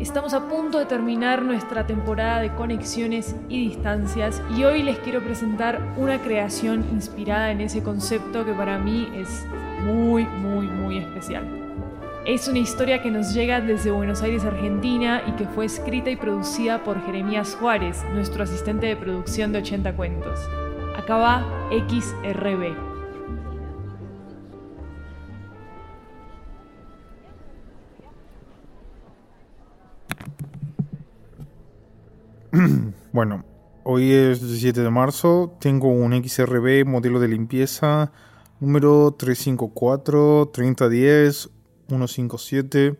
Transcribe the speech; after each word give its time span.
Estamos 0.00 0.32
a 0.32 0.48
punto 0.48 0.78
de 0.78 0.86
terminar 0.86 1.42
nuestra 1.42 1.84
temporada 1.84 2.40
de 2.40 2.54
conexiones 2.54 3.34
y 3.48 3.68
distancias 3.68 4.40
y 4.56 4.62
hoy 4.62 4.84
les 4.84 4.96
quiero 5.00 5.24
presentar 5.24 5.82
una 5.96 6.22
creación 6.22 6.86
inspirada 6.92 7.50
en 7.50 7.60
ese 7.60 7.82
concepto 7.82 8.44
que 8.44 8.52
para 8.52 8.78
mí 8.78 9.08
es 9.16 9.44
muy, 9.84 10.24
muy, 10.24 10.68
muy 10.68 10.98
especial. 10.98 11.42
Es 12.24 12.46
una 12.46 12.60
historia 12.60 13.02
que 13.02 13.10
nos 13.10 13.34
llega 13.34 13.60
desde 13.60 13.90
Buenos 13.90 14.22
Aires, 14.22 14.44
Argentina 14.44 15.20
y 15.26 15.32
que 15.32 15.46
fue 15.46 15.64
escrita 15.64 16.10
y 16.10 16.16
producida 16.16 16.84
por 16.84 17.04
Jeremías 17.04 17.56
Juárez, 17.58 18.04
nuestro 18.14 18.44
asistente 18.44 18.86
de 18.86 18.94
producción 18.94 19.50
de 19.50 19.58
80 19.58 19.96
cuentos. 19.96 20.38
Acá 20.96 21.16
va 21.16 21.44
XRB. 21.70 22.87
bueno, 33.12 33.44
hoy 33.84 34.12
es 34.12 34.40
17 34.40 34.80
de 34.80 34.90
marzo. 34.90 35.56
Tengo 35.60 35.88
un 35.88 36.12
XRB 36.12 36.84
modelo 36.86 37.20
de 37.20 37.28
limpieza 37.28 38.12
número 38.60 39.14
354 39.18 40.50
3010 40.52 41.50
157 41.88 42.98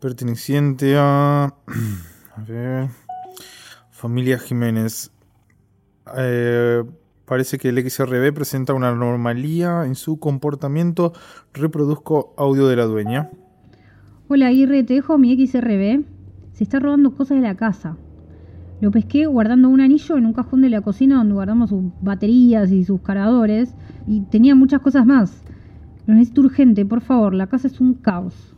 perteneciente 0.00 0.96
a 0.98 1.52
ver 2.46 2.88
familia 4.04 4.38
Jiménez. 4.38 5.10
Eh, 6.14 6.84
parece 7.24 7.56
que 7.56 7.70
el 7.70 7.90
XRB 7.90 8.34
presenta 8.34 8.74
una 8.74 8.90
anomalía 8.90 9.86
en 9.86 9.94
su 9.94 10.18
comportamiento. 10.18 11.14
Reproduzco 11.54 12.34
audio 12.36 12.68
de 12.68 12.76
la 12.76 12.84
dueña. 12.84 13.30
Hola, 14.28 14.52
IR, 14.52 14.84
te 14.84 15.02
mi 15.16 15.46
XRB. 15.46 16.04
Se 16.52 16.64
está 16.64 16.80
robando 16.80 17.14
cosas 17.14 17.38
de 17.38 17.42
la 17.42 17.56
casa. 17.56 17.96
Lo 18.80 18.90
pesqué 18.90 19.26
guardando 19.26 19.68
un 19.68 19.80
anillo 19.80 20.16
en 20.16 20.26
un 20.26 20.32
cajón 20.32 20.60
de 20.62 20.68
la 20.68 20.80
cocina 20.80 21.16
donde 21.16 21.34
guardamos 21.34 21.70
sus 21.70 21.84
baterías 22.00 22.70
y 22.70 22.84
sus 22.84 23.00
cargadores 23.00 23.74
y 24.06 24.20
tenía 24.22 24.54
muchas 24.54 24.80
cosas 24.80 25.06
más. 25.06 25.42
Lo 26.06 26.14
necesito 26.14 26.42
urgente, 26.42 26.84
por 26.84 27.00
favor, 27.00 27.34
la 27.34 27.46
casa 27.46 27.68
es 27.68 27.80
un 27.80 27.94
caos. 27.94 28.54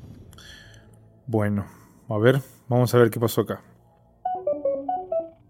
Bueno, 1.27 1.65
a 2.09 2.19
ver, 2.19 2.41
vamos 2.69 2.95
a 2.95 2.99
ver 2.99 3.11
qué 3.11 3.21
pasó 3.21 3.43
acá. 3.43 3.61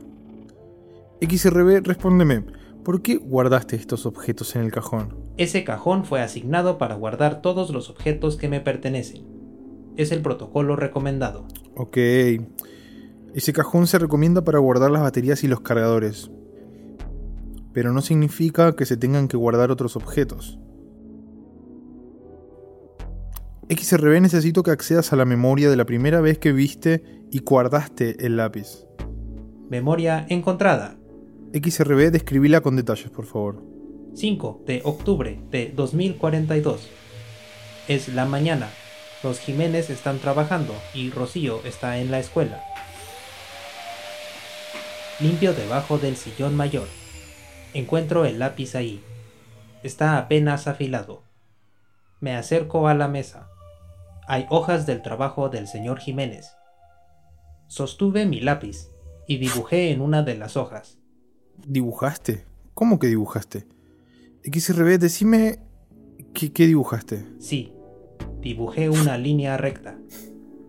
XRB, 1.21 1.85
respóndeme, 1.85 2.43
¿por 2.83 3.01
qué 3.01 3.15
guardaste 3.15 3.77
estos 3.77 4.05
objetos 4.05 4.57
en 4.57 4.63
el 4.63 4.71
cajón? 4.73 5.15
Ese 5.37 5.63
cajón 5.63 6.03
fue 6.03 6.21
asignado 6.21 6.77
para 6.77 6.95
guardar 6.95 7.41
todos 7.41 7.69
los 7.69 7.89
objetos 7.89 8.35
que 8.35 8.49
me 8.49 8.59
pertenecen. 8.59 9.23
Es 9.95 10.11
el 10.11 10.21
protocolo 10.21 10.75
recomendado. 10.75 11.47
Ok. 11.75 11.97
Ese 13.33 13.53
cajón 13.53 13.87
se 13.87 13.99
recomienda 13.99 14.43
para 14.43 14.59
guardar 14.59 14.91
las 14.91 15.01
baterías 15.01 15.45
y 15.45 15.47
los 15.47 15.61
cargadores. 15.61 16.29
Pero 17.71 17.93
no 17.93 18.01
significa 18.01 18.75
que 18.75 18.85
se 18.85 18.97
tengan 18.97 19.29
que 19.29 19.37
guardar 19.37 19.71
otros 19.71 19.95
objetos. 19.95 20.59
XRB 23.75 24.21
necesito 24.21 24.61
que 24.63 24.71
accedas 24.71 25.13
a 25.13 25.15
la 25.15 25.25
memoria 25.25 25.69
de 25.69 25.77
la 25.77 25.85
primera 25.85 26.21
vez 26.21 26.37
que 26.37 26.51
viste 26.51 27.03
y 27.31 27.39
guardaste 27.39 28.25
el 28.25 28.37
lápiz. 28.37 28.85
Memoria 29.69 30.25
encontrada. 30.29 30.97
XRB, 31.53 32.11
describíla 32.11 32.61
con 32.61 32.75
detalles, 32.75 33.09
por 33.09 33.25
favor. 33.25 33.63
5 34.15 34.63
de 34.67 34.81
octubre 34.83 35.39
de 35.49 35.71
2042. 35.75 36.89
Es 37.87 38.09
la 38.09 38.25
mañana. 38.25 38.69
Los 39.23 39.39
Jiménez 39.39 39.89
están 39.89 40.19
trabajando 40.19 40.75
y 40.93 41.09
Rocío 41.09 41.61
está 41.63 41.97
en 41.97 42.11
la 42.11 42.19
escuela. 42.19 42.61
Limpio 45.19 45.53
debajo 45.53 45.97
del 45.97 46.17
sillón 46.17 46.55
mayor. 46.55 46.87
Encuentro 47.73 48.25
el 48.25 48.39
lápiz 48.39 48.75
ahí. 48.75 49.01
Está 49.83 50.17
apenas 50.17 50.67
afilado. 50.67 51.23
Me 52.19 52.35
acerco 52.35 52.87
a 52.87 52.93
la 52.93 53.07
mesa. 53.07 53.49
Hay 54.27 54.45
hojas 54.49 54.85
del 54.85 55.01
trabajo 55.01 55.49
del 55.49 55.67
señor 55.67 55.99
Jiménez. 55.99 56.55
Sostuve 57.67 58.25
mi 58.25 58.39
lápiz 58.39 58.89
y 59.27 59.37
dibujé 59.37 59.91
en 59.91 60.01
una 60.01 60.23
de 60.23 60.37
las 60.37 60.55
hojas. 60.57 60.99
¿Dibujaste? 61.67 62.45
¿Cómo 62.73 62.99
que 62.99 63.07
dibujaste? 63.07 63.67
XRB, 64.43 64.99
decime 64.99 65.59
qué, 66.33 66.51
qué 66.51 66.67
dibujaste. 66.67 67.25
Sí, 67.39 67.73
dibujé 68.41 68.89
una 68.89 69.17
línea 69.17 69.57
recta. 69.57 69.97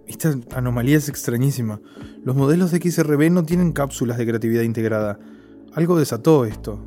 Esta 0.07 0.35
anomalía 0.55 0.97
es 0.97 1.09
extrañísima. 1.09 1.81
Los 2.23 2.37
modelos 2.37 2.71
de 2.71 2.81
XRB 2.81 3.31
no 3.31 3.45
tienen 3.45 3.73
cápsulas 3.73 4.19
de 4.19 4.27
creatividad 4.27 4.63
integrada. 4.63 5.19
Algo 5.75 5.99
desató 5.99 6.45
esto. 6.45 6.87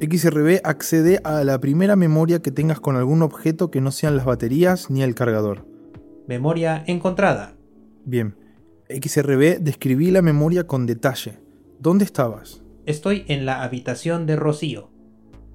XRB 0.00 0.60
accede 0.64 1.20
a 1.24 1.44
la 1.44 1.60
primera 1.60 1.94
memoria 1.94 2.40
que 2.40 2.50
tengas 2.50 2.80
con 2.80 2.96
algún 2.96 3.20
objeto 3.20 3.70
que 3.70 3.82
no 3.82 3.90
sean 3.90 4.16
las 4.16 4.24
baterías 4.24 4.90
ni 4.90 5.02
el 5.02 5.14
cargador. 5.14 5.66
Memoria 6.26 6.82
encontrada. 6.86 7.54
Bien. 8.06 8.34
XRB, 8.88 9.58
describí 9.60 10.10
la 10.10 10.22
memoria 10.22 10.66
con 10.66 10.86
detalle. 10.86 11.38
¿Dónde 11.78 12.06
estabas? 12.06 12.62
Estoy 12.86 13.24
en 13.28 13.44
la 13.44 13.62
habitación 13.62 14.24
de 14.24 14.36
Rocío. 14.36 14.90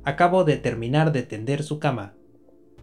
Acabo 0.04 0.44
de 0.44 0.58
terminar 0.58 1.12
de 1.12 1.24
tender 1.24 1.64
su 1.64 1.80
cama. 1.80 2.14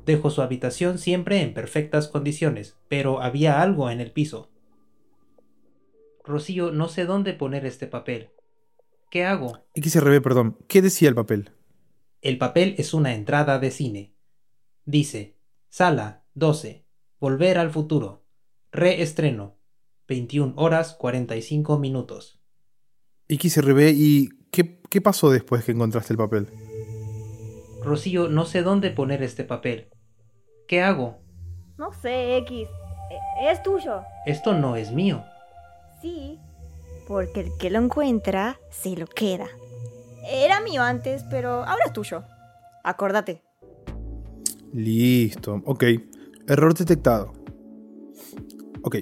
Dejo 0.04 0.30
su 0.30 0.42
habitación 0.42 0.98
siempre 0.98 1.42
en 1.42 1.54
perfectas 1.54 2.08
condiciones, 2.08 2.76
pero 2.88 3.22
había 3.22 3.62
algo 3.62 3.88
en 3.88 4.00
el 4.00 4.10
piso. 4.10 4.50
Rocío, 6.24 6.72
no 6.72 6.88
sé 6.88 7.04
dónde 7.04 7.34
poner 7.34 7.66
este 7.66 7.86
papel. 7.86 8.30
¿Qué 9.12 9.26
hago? 9.26 9.58
XRB, 9.74 10.22
perdón. 10.22 10.56
¿Qué 10.68 10.80
decía 10.80 11.10
el 11.10 11.14
papel? 11.14 11.50
El 12.22 12.38
papel 12.38 12.74
es 12.78 12.94
una 12.94 13.12
entrada 13.14 13.58
de 13.58 13.70
cine. 13.70 14.14
Dice, 14.86 15.36
Sala 15.68 16.24
12, 16.32 16.86
Volver 17.20 17.58
al 17.58 17.70
futuro, 17.70 18.24
reestreno, 18.72 19.58
21 20.08 20.54
horas 20.56 20.94
45 20.94 21.78
minutos. 21.78 22.40
XRB, 23.28 23.90
¿y 23.94 24.30
qué, 24.50 24.80
qué 24.88 25.02
pasó 25.02 25.30
después 25.30 25.62
que 25.62 25.72
encontraste 25.72 26.14
el 26.14 26.16
papel? 26.16 26.48
Rocío, 27.82 28.30
no 28.30 28.46
sé 28.46 28.62
dónde 28.62 28.90
poner 28.92 29.22
este 29.22 29.44
papel. 29.44 29.90
¿Qué 30.66 30.80
hago? 30.80 31.18
No 31.76 31.92
sé, 31.92 32.38
X. 32.38 32.66
E- 33.10 33.50
Es 33.50 33.62
tuyo. 33.62 34.04
Esto 34.24 34.54
no 34.54 34.74
es 34.74 34.90
mío. 34.90 35.22
Sí. 36.00 36.40
Porque 37.06 37.40
el 37.40 37.56
que 37.58 37.70
lo 37.70 37.78
encuentra 37.78 38.58
se 38.70 38.96
lo 38.96 39.06
queda. 39.06 39.46
Era 40.30 40.60
mío 40.60 40.82
antes, 40.82 41.24
pero 41.30 41.64
ahora 41.64 41.84
es 41.86 41.92
tuyo. 41.92 42.22
Acordate. 42.84 43.42
Listo, 44.72 45.62
ok. 45.64 45.84
Error 46.46 46.74
detectado. 46.74 47.32
Ok. 48.82 48.96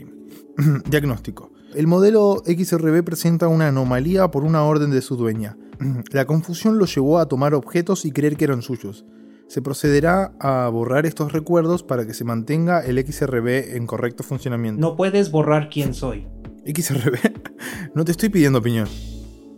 Diagnóstico. 0.88 1.50
El 1.74 1.86
modelo 1.86 2.42
XRB 2.44 3.04
presenta 3.04 3.48
una 3.48 3.68
anomalía 3.68 4.30
por 4.30 4.44
una 4.44 4.64
orden 4.64 4.90
de 4.90 5.02
su 5.02 5.16
dueña. 5.16 5.56
La 6.10 6.26
confusión 6.26 6.78
lo 6.78 6.86
llevó 6.86 7.18
a 7.18 7.28
tomar 7.28 7.54
objetos 7.54 8.04
y 8.04 8.12
creer 8.12 8.36
que 8.36 8.44
eran 8.44 8.62
suyos. 8.62 9.04
Se 9.46 9.62
procederá 9.62 10.32
a 10.38 10.68
borrar 10.68 11.06
estos 11.06 11.32
recuerdos 11.32 11.82
para 11.82 12.06
que 12.06 12.14
se 12.14 12.24
mantenga 12.24 12.80
el 12.80 13.04
XRB 13.04 13.76
en 13.76 13.86
correcto 13.86 14.22
funcionamiento. 14.22 14.80
No 14.80 14.96
puedes 14.96 15.30
borrar 15.30 15.68
quién 15.70 15.92
soy. 15.94 16.26
XRB, 16.64 17.16
no 17.94 18.04
te 18.04 18.12
estoy 18.12 18.28
pidiendo 18.28 18.58
opinión. 18.58 18.88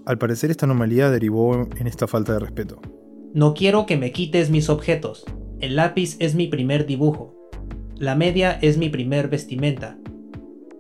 Al 0.07 0.19
parecer 0.19 0.51
esta 0.51 0.67
anomalía 0.67 1.11
derivó 1.11 1.69
en 1.77 1.87
esta 1.87 2.07
falta 2.07 2.33
de 2.33 2.41
respeto. 2.41 2.81
No 3.35 3.55
quiero 3.55 3.87
que 3.87 3.97
me 3.97 4.13
quites 4.13 4.51
mis 4.51 4.69
objetos. 4.69 5.25
El 5.61 5.77
lápiz 5.77 6.17
es 6.19 6.35
mi 6.35 6.49
primer 6.49 6.87
dibujo. 6.87 7.35
La 7.97 8.15
media 8.15 8.59
es 8.61 8.79
mi 8.79 8.89
primer 8.89 9.29
vestimenta. 9.29 9.97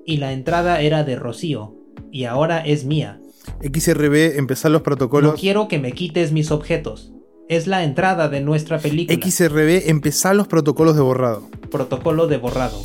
Y 0.05 0.17
la 0.17 0.33
entrada 0.33 0.81
era 0.81 1.05
de 1.05 1.17
Rocío. 1.17 1.77
Y 2.11 2.25
ahora 2.25 2.59
es 2.59 2.85
mía. 2.85 3.21
XRB, 3.63 4.39
empezar 4.39 4.71
los 4.71 4.83
protocolos. 4.83 5.33
No 5.33 5.39
quiero 5.39 5.69
que 5.69 5.79
me 5.79 5.93
quites 5.93 6.33
mis 6.33 6.51
objetos. 6.51 7.13
Es 7.49 7.67
la 7.67 7.85
entrada 7.85 8.29
de 8.29 8.41
nuestra 8.41 8.79
película. 8.79 9.19
XRB, 9.19 9.89
empezar 9.89 10.35
los 10.35 10.49
protocolos 10.49 10.97
de 10.97 11.03
borrado. 11.03 11.49
Protocolo 11.71 12.27
de 12.27 12.39
borrado. 12.39 12.83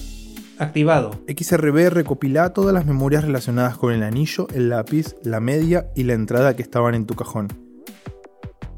Activado. 0.59 1.11
XRB 1.27 1.89
recopila 1.89 2.51
todas 2.51 2.73
las 2.73 2.85
memorias 2.87 3.23
relacionadas 3.23 3.77
con 3.77 3.93
el 3.93 4.01
anillo, 4.01 4.47
el 4.55 4.69
lápiz, 4.69 5.15
la 5.23 5.39
media 5.39 5.91
y 5.95 6.03
la 6.03 6.13
entrada 6.13 6.55
que 6.55 6.63
estaban 6.63 6.95
en 6.95 7.05
tu 7.05 7.13
cajón. 7.13 7.47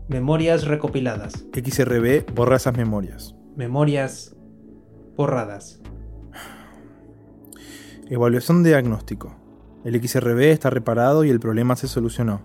Memorias 0.09 0.65
recopiladas. 0.65 1.45
XRB 1.53 2.33
borra 2.35 2.57
esas 2.57 2.75
memorias. 2.75 3.33
Memorias 3.55 4.35
borradas. 5.15 5.79
Evaluación 8.09 8.63
de 8.63 8.71
diagnóstico. 8.71 9.37
El 9.85 10.05
XRB 10.05 10.51
está 10.51 10.69
reparado 10.69 11.23
y 11.23 11.29
el 11.29 11.39
problema 11.39 11.77
se 11.77 11.87
solucionó. 11.87 12.41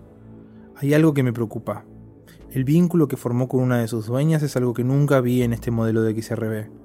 Hay 0.77 0.93
algo 0.93 1.13
que 1.13 1.23
me 1.23 1.33
preocupa. 1.33 1.83
El 2.51 2.63
vínculo 2.63 3.09
que 3.09 3.17
formó 3.17 3.49
con 3.49 3.61
una 3.61 3.79
de 3.79 3.89
sus 3.89 4.05
dueñas 4.05 4.43
es 4.43 4.55
algo 4.55 4.73
que 4.73 4.85
nunca 4.85 5.19
vi 5.19 5.41
en 5.41 5.51
este 5.51 5.71
modelo 5.71 6.03
de 6.03 6.21
XRB. 6.21 6.84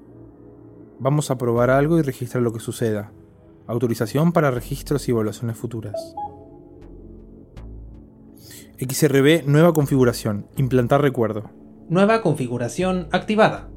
Vamos 1.03 1.31
a 1.31 1.37
probar 1.39 1.71
algo 1.71 1.97
y 1.97 2.03
registrar 2.03 2.43
lo 2.43 2.53
que 2.53 2.59
suceda. 2.59 3.11
Autorización 3.65 4.33
para 4.33 4.51
registros 4.51 5.07
y 5.07 5.11
evaluaciones 5.11 5.57
futuras. 5.57 5.95
XRB, 8.77 9.47
nueva 9.47 9.73
configuración. 9.73 10.45
Implantar 10.57 11.01
recuerdo. 11.01 11.49
Nueva 11.89 12.21
configuración 12.21 13.07
activada. 13.11 13.67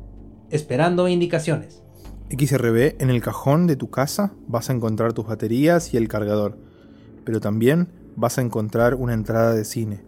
Esperando 0.51 1.09
indicaciones. 1.09 1.83
XRB, 2.29 3.01
en 3.01 3.09
el 3.09 3.23
cajón 3.23 3.67
de 3.67 3.77
tu 3.77 3.89
casa 3.89 4.35
vas 4.47 4.69
a 4.69 4.75
encontrar 4.75 5.15
tus 5.15 5.27
baterías 5.27 5.95
y 5.95 5.97
el 5.97 6.09
cargador, 6.09 6.59
pero 7.25 7.41
también 7.41 7.89
vas 8.17 8.37
a 8.37 8.43
encontrar 8.43 8.97
una 8.97 9.15
entrada 9.15 9.55
de 9.55 9.65
cine. 9.65 10.05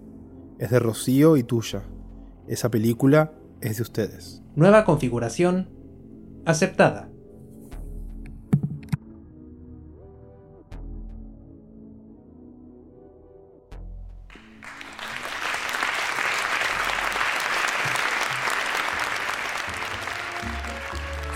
Es 0.58 0.68
de 0.68 0.80
Rocío 0.80 1.38
y 1.38 1.44
tuya. 1.44 1.80
Esa 2.46 2.70
película 2.70 3.32
es 3.62 3.78
de 3.78 3.84
ustedes. 3.84 4.42
Nueva 4.54 4.84
configuración 4.84 5.75
aceptada. 6.46 7.08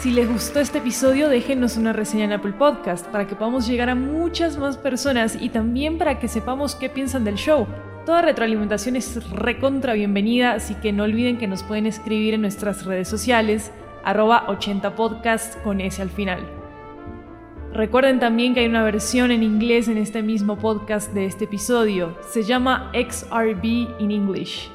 Si 0.01 0.13
les 0.13 0.27
gustó 0.27 0.61
este 0.61 0.79
episodio, 0.79 1.29
déjenos 1.29 1.77
una 1.77 1.93
reseña 1.93 2.25
en 2.25 2.33
Apple 2.33 2.55
Podcast 2.55 3.07
para 3.09 3.27
que 3.27 3.37
podamos 3.37 3.67
llegar 3.67 3.91
a 3.91 3.95
muchas 3.95 4.57
más 4.57 4.79
personas 4.79 5.37
y 5.39 5.51
también 5.51 5.99
para 5.99 6.19
que 6.19 6.27
sepamos 6.27 6.75
qué 6.75 6.89
piensan 6.89 7.23
del 7.23 7.35
show. 7.35 7.67
Toda 8.07 8.23
retroalimentación 8.23 8.97
es 8.97 9.31
recontra 9.31 9.93
bienvenida, 9.93 10.53
así 10.53 10.75
que 10.77 10.91
no 10.91 11.05
olviden 11.05 11.37
que 11.37 11.47
nos 11.47 11.63
pueden 11.63 11.85
escribir 11.85 12.33
en 12.33 12.41
nuestras 12.41 12.87
redes 12.87 13.09
sociales, 13.09 13.73
arroba 14.05 14.47
80podcast 14.49 15.63
con 15.63 15.81
S 15.81 16.01
al 16.01 16.11
final. 16.11 16.47
Recuerden 17.73 18.19
también 18.19 18.53
que 18.53 18.61
hay 18.61 18.67
una 18.67 18.83
versión 18.83 19.31
en 19.31 19.43
inglés 19.43 19.87
en 19.87 19.97
este 19.97 20.23
mismo 20.23 20.59
podcast 20.59 21.13
de 21.13 21.27
este 21.27 21.45
episodio. 21.45 22.17
Se 22.29 22.43
llama 22.43 22.91
XRB 22.95 23.65
in 24.01 24.11
English. 24.11 24.71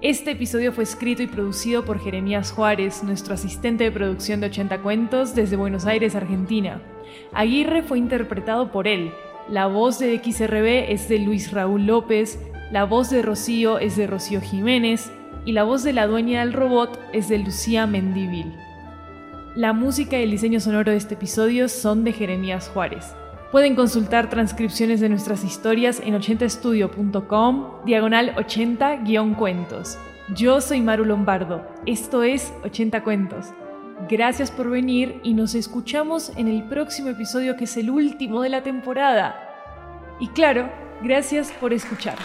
Este 0.00 0.32
episodio 0.32 0.72
fue 0.72 0.84
escrito 0.84 1.22
y 1.22 1.26
producido 1.26 1.84
por 1.84 1.98
Jeremías 1.98 2.52
Juárez, 2.52 3.02
nuestro 3.02 3.34
asistente 3.34 3.84
de 3.84 3.90
producción 3.90 4.40
de 4.40 4.46
80 4.46 4.82
cuentos 4.82 5.34
desde 5.34 5.56
Buenos 5.56 5.86
Aires, 5.86 6.14
Argentina. 6.14 6.80
Aguirre 7.32 7.82
fue 7.82 7.98
interpretado 7.98 8.70
por 8.70 8.86
él. 8.86 9.12
La 9.48 9.66
voz 9.66 9.98
de 9.98 10.16
XRB 10.18 10.92
es 10.92 11.08
de 11.08 11.18
Luis 11.18 11.50
Raúl 11.52 11.86
López, 11.86 12.38
la 12.70 12.84
voz 12.84 13.10
de 13.10 13.22
Rocío 13.22 13.78
es 13.78 13.96
de 13.96 14.06
Rocío 14.06 14.40
Jiménez 14.40 15.10
y 15.44 15.52
la 15.52 15.62
voz 15.62 15.82
de 15.82 15.92
la 15.92 16.06
dueña 16.06 16.40
del 16.40 16.52
robot 16.52 17.00
es 17.12 17.28
de 17.28 17.38
Lucía 17.38 17.86
Mendivil. 17.86 18.52
La 19.56 19.72
música 19.72 20.18
y 20.18 20.24
el 20.24 20.30
diseño 20.32 20.60
sonoro 20.60 20.90
de 20.90 20.98
este 20.98 21.14
episodio 21.14 21.70
son 21.70 22.04
de 22.04 22.12
Jeremías 22.12 22.68
Juárez. 22.68 23.14
Pueden 23.50 23.74
consultar 23.74 24.28
transcripciones 24.28 25.00
de 25.00 25.08
nuestras 25.08 25.44
historias 25.44 25.98
en 26.04 26.12
80estudio.com, 26.12 27.84
diagonal 27.86 28.34
80-cuentos. 28.36 29.96
Yo 30.34 30.60
soy 30.60 30.82
Maru 30.82 31.06
Lombardo, 31.06 31.66
esto 31.86 32.22
es 32.22 32.52
80 32.64 33.02
Cuentos. 33.02 33.46
Gracias 34.10 34.50
por 34.50 34.68
venir 34.68 35.20
y 35.22 35.32
nos 35.32 35.54
escuchamos 35.54 36.32
en 36.36 36.48
el 36.48 36.62
próximo 36.64 37.08
episodio 37.08 37.56
que 37.56 37.64
es 37.64 37.78
el 37.78 37.88
último 37.88 38.42
de 38.42 38.50
la 38.50 38.62
temporada. 38.62 39.36
Y 40.20 40.28
claro, 40.28 40.68
gracias 41.02 41.50
por 41.52 41.72
escuchar. 41.72 42.18